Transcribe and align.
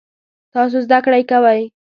تاسو 0.53 0.77
زده 0.85 0.99
کړی 1.05 1.23
کوئ؟ 1.29 1.61